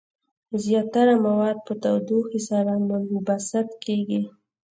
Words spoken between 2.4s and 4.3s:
سره منبسط کیږي.